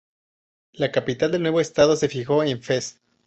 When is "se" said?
1.95-2.09